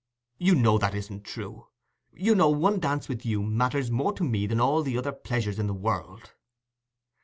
[0.39, 1.67] "You know that isn't true.
[2.11, 5.59] You know one dance with you matters more to me than all the other pleasures
[5.59, 6.33] in the world."